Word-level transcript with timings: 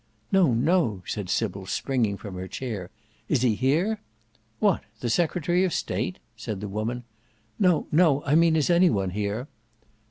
"No, 0.31 0.51
no," 0.51 1.03
said 1.05 1.29
Sybil 1.29 1.67
springing 1.67 2.17
from 2.17 2.33
her 2.33 2.47
chair. 2.47 2.89
"Is 3.29 3.43
he 3.43 3.53
here?" 3.53 3.99
"What 4.57 4.81
the 4.99 5.11
Secretary 5.11 5.63
of 5.63 5.73
State!" 5.75 6.17
said 6.35 6.59
the 6.59 6.67
woman. 6.67 7.03
"No, 7.59 7.85
no! 7.91 8.23
I 8.25 8.33
mean 8.33 8.55
is 8.55 8.71
any 8.71 8.89
one 8.89 9.11
here?" 9.11 9.47